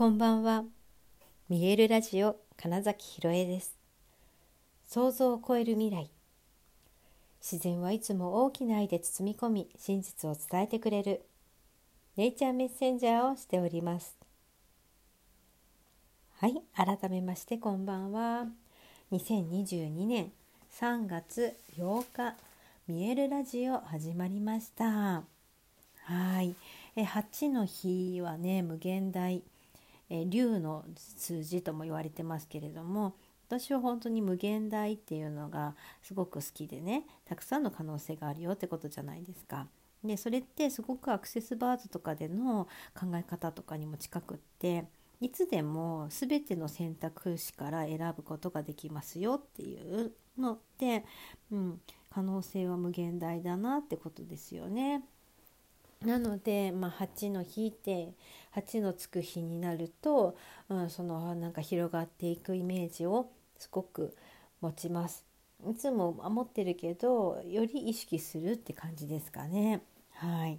[0.00, 0.64] こんばんは。
[1.50, 3.76] 見えるラジオ金崎ひろえです。
[4.88, 6.10] 想像を超える未来。
[7.42, 11.26] 自然はいつも大きな愛で包み込み、真実を伝えてくれる
[12.16, 14.16] ネイチャーメッセンジャーをしております。
[16.38, 18.46] はい、改めましてこんばんは。
[19.12, 20.32] 2022年
[20.80, 22.36] 3月8日、
[22.88, 25.24] 見えるラジオ始まりました。
[26.04, 26.54] はい、
[26.96, 29.42] え8の日はね無限大。
[30.10, 33.14] え竜の数字とも言われてますけれども
[33.48, 39.66] 私は本当に無限大っていうのがすごく好きでねたくさんの可能性があるよってことじゃないですか。
[40.04, 44.84] でそれってすごくアクセスバーズとかでの考え方とかにも近くって
[45.20, 51.04] いつでも全ての選択肢から選ぶことができますよっていうのって、
[51.50, 55.02] うん、可能性は無限大だなってことですよね。
[56.04, 58.14] なので、まあ、8の引いて
[58.54, 60.34] 8のつく日になると、
[60.70, 64.16] うん、そのなんか広がっていくイメージをすごく
[64.62, 65.26] 持ちます。
[65.68, 69.82] いつも持ってるけどより意識するって感じですかね。
[70.14, 70.58] はい、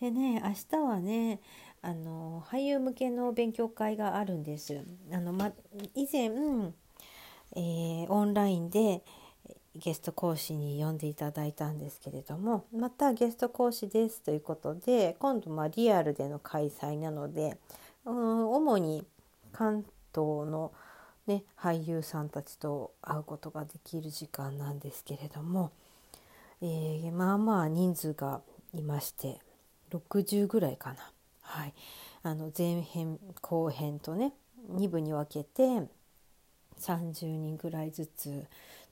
[0.00, 1.40] でね明日はね
[1.80, 4.84] あの俳優向けの勉強会があるんです。
[5.12, 5.52] あのま、
[5.94, 6.24] 以前、
[7.54, 9.04] えー、オンラインで
[9.78, 17.56] ゲスト講師に呼んでいただいたんですけれどもまたゲスト講師ですということで今度まリアルでの開催なので
[18.04, 19.04] うん主に
[19.52, 20.72] 関東の、
[21.26, 25.72] ね、俳優さんたちと会うことができる時間なんですけれども、
[26.62, 28.40] えー、まあまあ人数が
[28.74, 29.40] いまして
[29.90, 31.10] 60ぐらいかな。
[31.42, 31.74] はい、
[32.22, 34.32] あの前編後編とね
[34.72, 35.88] 2部に分けて
[36.80, 38.44] 30人ぐらいずつ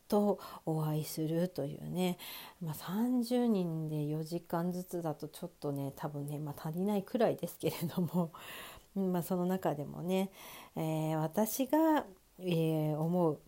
[0.09, 2.19] とお会いするというね、
[2.63, 8.31] まあ、30人で4時間ずつだとちょっとね多分ね、まあ、足りないくらいですけれども、
[8.95, 10.31] まあ、その中でもね、
[10.77, 12.05] えー、私が、
[12.39, 13.39] えー、思う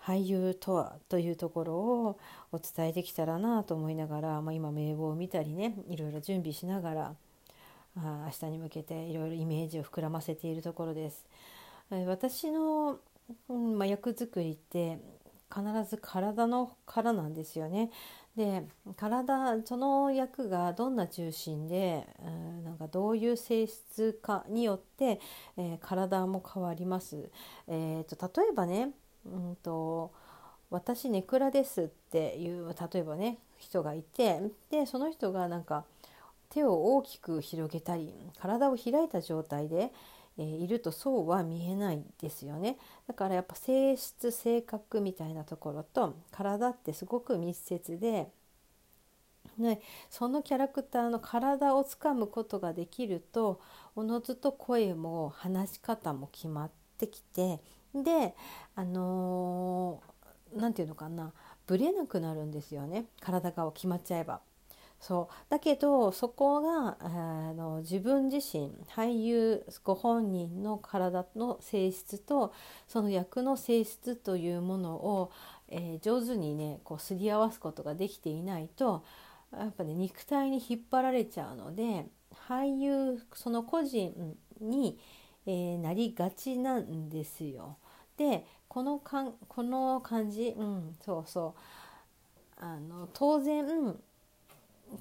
[0.00, 2.18] 俳優とはというところを
[2.52, 7.16] お伝えできたらなと思いながら、まあ、今名簿を見たりねいろいろ準備しながら
[7.96, 11.26] あ明日に向けていろいろイメージを膨らませているところです。
[12.06, 12.98] 私の、
[13.48, 14.98] うんまあ、役作りって
[15.54, 17.90] 必ず体のからなんですよね。
[18.36, 25.20] で体その役がどんな重心で、うん、なんかどういう性質かによって、
[25.56, 27.30] えー、体も変わります。
[27.66, 28.90] えーと、例えばね、
[29.24, 30.12] うんと
[30.70, 35.84] 「私ネクラです」っていう例えばね人がいてでその人がなんか
[36.50, 39.92] 手を大きく広げたり体を開いた状態で、
[40.38, 48.30] え、いるとそうは見えないですよねだからやっぱ性質性格みたいなところと体ってすごく密接で、
[49.58, 49.80] ね、
[50.10, 53.60] そのキャラクターの体をつかむことができると
[53.94, 57.60] おのずと声も話し方も決まってきて
[57.94, 58.34] で
[58.74, 60.02] あの
[60.54, 61.32] 何、ー、て言うのかな
[61.66, 64.40] ブレなくなるんですよね体が決まっちゃえば。
[65.00, 72.52] そうだけどそこがあの自分自身俳優ご本人の体の性質と
[72.88, 75.32] その役の性質というものを、
[75.68, 79.04] えー、上手にねこうすり合わすことができていないと
[79.52, 82.06] やっぱね肉体に引っ張られちゃうので
[82.48, 84.98] 俳優その個人に、
[85.46, 87.76] えー、なりがちなんですよ。
[88.16, 91.60] でこのかんこの感じ、うん、そうそう
[92.56, 93.96] あの当然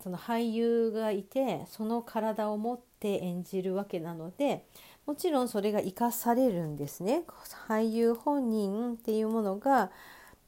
[0.03, 4.65] その俳優がいてその体を持って演じるわけなので
[5.05, 7.23] もちろんそれが生かされるんですね。
[7.67, 9.91] 俳優本人っていうものが、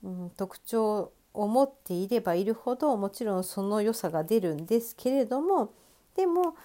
[0.04, 5.72] うん、特徴を持っていればいるほどもちろんその良さが出るんですけれども
[6.16, 6.56] でも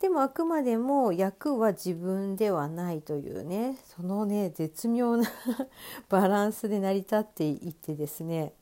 [0.00, 5.28] でもあくまでも役は自分ではないというねそのね絶妙な
[6.08, 8.52] バランスで成り立っていってですね、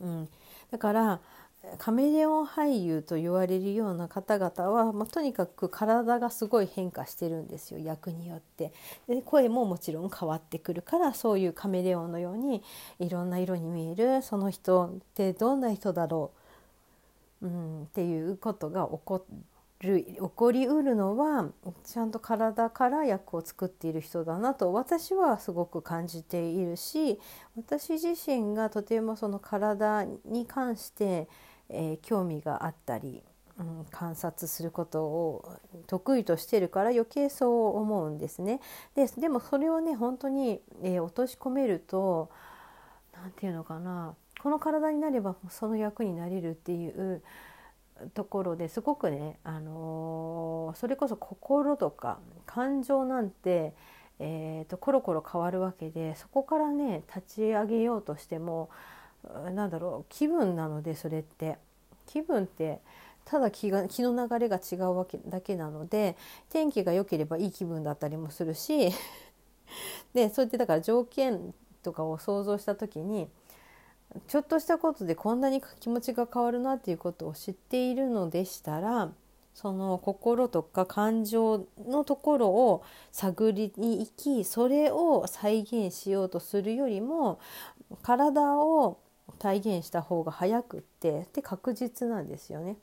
[0.00, 0.28] うん、
[0.70, 1.20] だから
[1.78, 8.72] カメレオン俳優と言われるような方々は、まあ、とにかく体がすごい変化してるんですよ役によって。
[9.08, 12.62] で声ももちろん変わってくるからそういうカメレオンのように
[12.98, 16.32] いろんな色に見えるその人ってどんな人だろ
[17.42, 19.24] う、うん、っていうことが起こ
[19.80, 21.50] る起こりうるのは
[21.84, 27.20] ちゃんと体から役を作っている人だなと私はすごく感じているし
[27.56, 31.28] 私自身がとてもその体に関して
[31.68, 33.22] えー、興味があったり、
[33.58, 38.60] うん、観察することを得意としてるから余計そう思うんですね。
[38.94, 42.30] ででもそれをね本当に、えー、落とし込めると
[43.12, 47.22] 何て言うのかなこの体になればその役になれるっていう
[48.12, 53.72] ところですごくね、あのー、それこそ心とか感情なんて、
[54.18, 58.68] えーと、コロコロ変わるわけでそこからね立ち上げようとしても
[59.54, 61.58] なんだろう気分なのでそれって。
[62.06, 62.80] 気分って
[63.24, 66.16] ただ気が気の流れが違うわけだけなので
[66.50, 68.90] 天気が良ければいい気分だったりもするし
[70.12, 73.28] でそうやってだから条件とかを想像した時に
[74.28, 79.10] ちょっとしたことでこんなに気持ちが変わるなっていうことを知っているのでしたら
[79.54, 87.40] その心とか感情のところを探りに行きそれを再現しようとするよりも
[88.02, 88.98] 体を
[89.44, 92.78] 体現した方が早くってで確実なんですよね。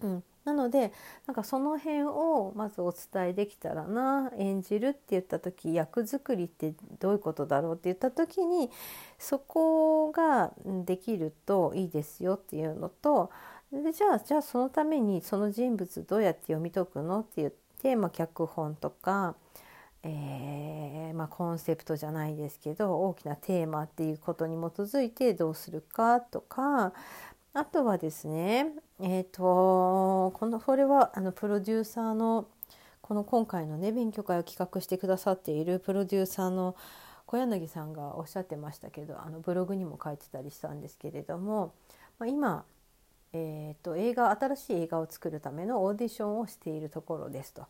[0.00, 0.94] うん、なので
[1.26, 8.70] なんかその辺をまずお伝えできたらな演じるって言った時役作りってどういうことだろうって言った時に
[9.18, 10.52] そこが
[10.86, 13.30] できるといいですよっていうのと
[13.70, 19.34] でじゃあじゃあそのためにその人物どうやって読み解くのって言って、まあ、脚本とか、
[20.04, 26.92] えー、まあ、コンセプトじゃないですけど大きなテーマっていうことに基づいてどうするかとか
[27.52, 28.66] あとはですね
[29.00, 32.46] えっ、ー、とこのこれはあのプロデューサーの
[33.00, 36.76] この今回のね勉強会を企画してくださっているプロデューサーの
[37.28, 41.74] 小柳さんがおっしゃってましたけどあのブログにも書いてたりしたんですけれども、
[42.18, 42.64] まあ、今、
[43.34, 47.66] えーと、映画新しい映画を作るためのオーディションをしているところですと。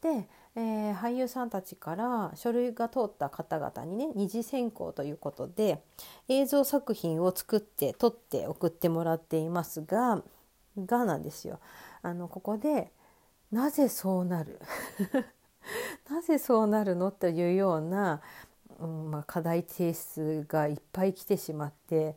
[0.00, 5.82] で、えー、俳優さんたちから書類が通った方々にね二次選考ということで
[6.28, 10.22] 映像作品を作って撮って送ってもらっていますが
[10.78, 11.60] がなんですよ。
[12.02, 12.90] あのここで
[13.52, 14.60] なぜそうなる？
[16.08, 18.20] なぜそうなるのというような、
[18.78, 22.16] うんまあ、課題提出がいっぱい来てしまって、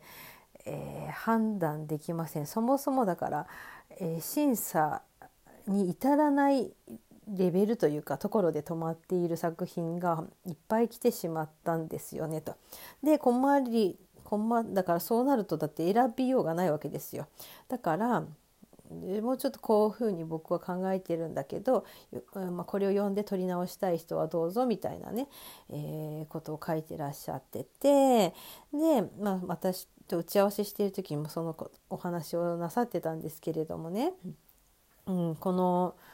[0.66, 3.48] えー、判断できませんそもそもだから、
[3.90, 5.02] えー、審査
[5.68, 6.72] に至らない
[7.30, 12.56] レベルというかところで止まっている作品がいっぱい来てしまったんですよねと。
[13.04, 17.28] で困り困だからそうなるとだって選びようがないわけですよ。
[17.68, 18.24] だから
[19.22, 21.86] もうちょっとこういうふうに僕は考えてるんだけど、
[22.34, 25.28] まあ、これを読んで撮り直したい人はどうぞみたいなね、
[25.70, 28.34] えー、ことを書いてらっしゃってて
[28.74, 31.56] で、まあ、私と打ち合わせしている時にもその
[31.92, 34.14] お話をなさってたんですけれどもね、
[35.06, 35.94] うん、この「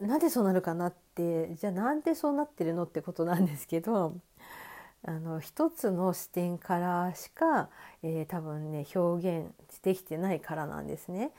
[0.00, 4.14] なんでそうなるかなってじゃあなんでそうなってるのってことなんですけど
[5.04, 7.68] あの一つの視点からしか、
[8.02, 9.52] えー、多分ね表現
[9.82, 11.30] できてないからなんですね。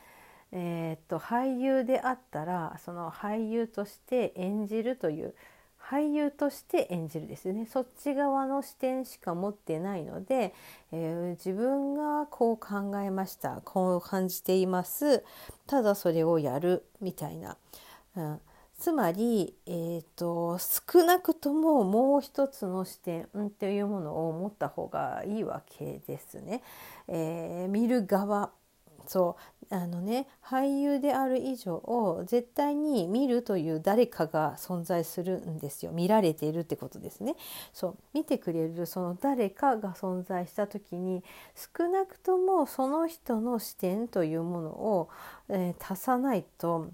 [0.52, 5.36] えー、っと俳優であったらその俳優として演じるという
[5.80, 7.66] 俳優として演じるですね。
[7.66, 10.54] そっち側の視点しか持ってないので、
[10.92, 15.24] えー、自分がこう考えましたこう感じています
[15.68, 17.58] ただそれをやるみたいな、
[18.16, 18.42] うん、
[18.80, 26.64] つまり、えーと、少なくとももう一つの視点っていうものを持った方がいいわけですね。
[27.10, 28.52] えー、見る側。
[29.06, 29.36] そ
[29.72, 29.76] う。
[29.76, 35.92] あのね俳優である以上絶対に見るという誰かが存在するんですよ。
[35.92, 37.36] 見られているってことですね。
[37.74, 37.98] そう。
[38.14, 41.24] 見てくれるその誰かが存在した時に
[41.78, 45.10] 少なくともその人の視点というものを、
[45.50, 46.90] えー、足さないと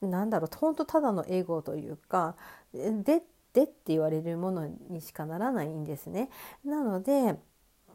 [0.00, 2.36] なんだろう本当ただのエゴというか
[2.72, 3.22] で
[3.52, 6.30] でって言われるものにしかならないんですね。
[6.64, 7.36] なので、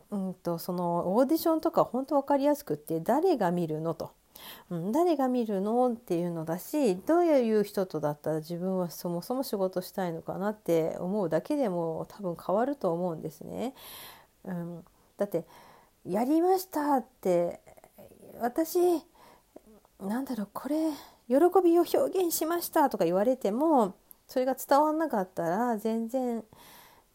[0.10, 4.12] うんと、そのオーディションとか本当分かりやすくって誰が見るのと。
[4.70, 13.74] うん、誰が見るのっていうのだしどういう人とだったら自分はそもそも仕事したいのかなって思うだけでも多分変わると思うんですね。
[14.44, 14.84] うん、
[15.18, 15.46] だって
[16.04, 17.62] 「やりました」って
[18.42, 18.80] 私
[20.02, 20.92] なんだろうこれ
[21.28, 23.96] 喜びを表現しましたとか言われても
[24.28, 26.44] それが伝わんなかったら全然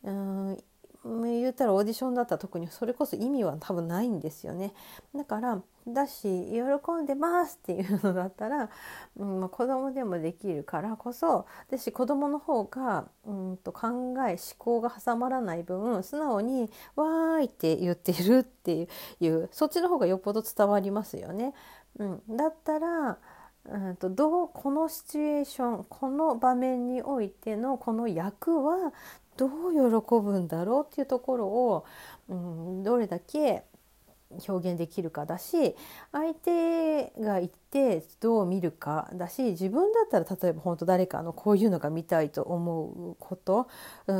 [0.04, 0.58] うん
[1.04, 4.74] 言ったらオーディションだったら特にそれこそ意味は多分ないんですよね。
[5.14, 8.68] だからだし喜んでますっていうのだったら、
[9.16, 13.88] うんまあ、子供でもできるからこそだし子供の方がうんと考
[14.28, 18.88] え思考が挟まらない分素直に「わーい」って言ってるって
[19.20, 21.54] いうそっちの方がよっぽど伝わりますよね。
[21.98, 23.18] うん、だったら
[23.66, 28.92] うんとどうこのシチュエーションこの場面においてのこの役は
[29.36, 31.84] どう喜ぶんだろうっていうところを、
[32.28, 33.64] うん、どれだけ
[34.46, 35.74] 表現できるかだし
[36.12, 43.68] 相手が言ってどう見るかだし自分だったら例えば本当誰かのこういうのが見たいと思うこと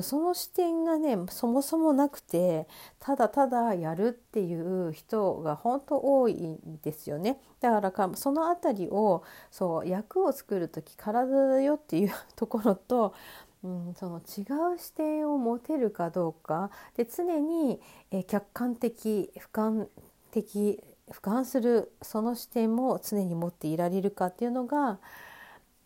[0.02, 2.66] その視点がねそもそもなくて
[3.00, 7.40] ただただやるっていう人が本当多いんですよね。
[7.60, 13.14] だからかその辺りをそう役を作る時体だよっていうところと
[13.64, 14.42] うん、その違
[14.74, 19.88] う視点を持てるかどうかで常に、え客観的俯瞰
[20.30, 24.98] 的俯瞰するその視点も常に持っていられるかっていうのが、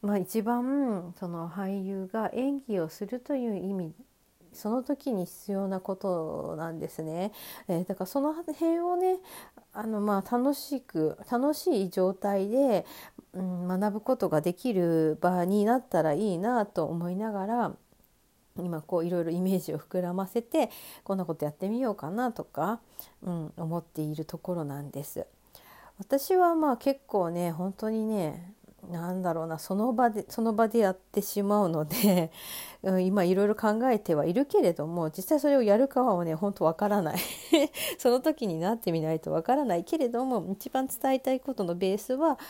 [0.03, 3.95] まあ、一番その俳優が演技をするという意味
[4.53, 7.33] その時に必要なことなんですね。
[7.69, 9.19] えー、だからその辺をね
[9.73, 12.85] あのまあ楽しく楽しい状態で、
[13.35, 17.73] うん、学ぶことができる場になったらいいなと思いながら
[18.59, 20.71] 今こういろいろイメージを膨らませて
[21.05, 22.81] こんなことやってみようかなとか、
[23.23, 25.27] うん、思っているところなんです。
[25.99, 28.55] 私はまあ結構ね本当にね
[28.91, 32.33] なんだろうなその場でその場でやってしまうので
[32.83, 37.19] 今いろいろ考えてはいるけれども実際それをやるかはね本当わからない
[37.99, 42.41] その時になってみないとわからないけれども一番伝えたいことのベースは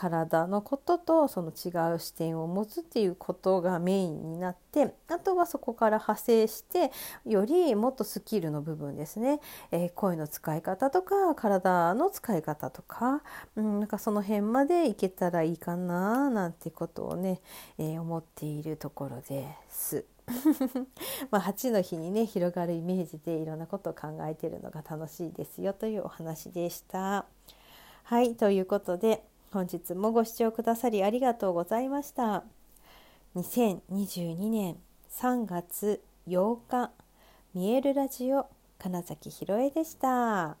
[0.00, 6.90] 体のこととその違う視点を持つっていうことがメインになってあとはそこから派生して
[7.26, 9.40] よりもっとスキルの部分ですね、
[9.70, 13.20] えー、声の使い方とか体の使い方とか,、
[13.56, 17.42] うん、なんかその辺までいけたらいいかななんてことをね、
[17.76, 20.06] えー、思っているところです。
[21.30, 27.26] まあ8の日にね広がるイメージでいろんなことを考えているのが楽しいですよというお話でした。
[28.04, 32.44] はいということで本日もご視聴くださりありがとうございました。
[33.34, 34.76] 2022年
[35.10, 36.92] 3月8日
[37.52, 38.46] 見えるラジオ
[38.78, 40.56] 金崎ひろえでした。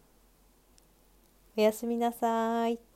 [1.56, 2.89] おやすみなさい。